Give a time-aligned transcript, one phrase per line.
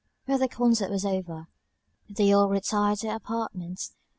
[0.25, 1.45] When the concert was over,
[2.09, 3.93] they all retired to their apartments.